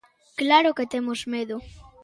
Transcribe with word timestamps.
¡Claro 0.39 0.75
que 0.77 0.89
temos 0.93 1.19
medo! 1.33 1.55